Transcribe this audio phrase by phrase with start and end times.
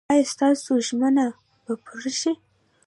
[0.13, 1.25] ایا ستاسو ژمنه
[1.63, 2.31] به پوره شي؟